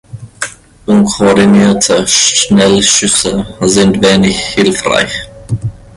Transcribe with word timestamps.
Unkoordinierte 0.87 2.07
Schnellschüsse 2.07 3.45
sind 3.67 4.01
wenig 4.03 4.35
hilfreich. 4.35 5.29